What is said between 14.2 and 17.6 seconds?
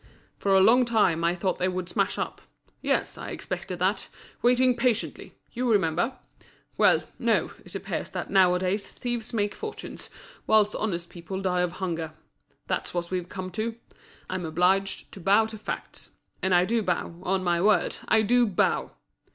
I'm obliged to bow to facts. And I do bow, on